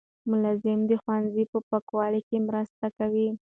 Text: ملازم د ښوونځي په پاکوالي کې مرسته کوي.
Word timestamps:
ملازم 0.31 0.79
د 0.89 0.91
ښوونځي 1.01 1.43
په 1.51 1.57
پاکوالي 1.69 2.21
کې 2.27 2.37
مرسته 2.47 2.85
کوي. 2.97 3.27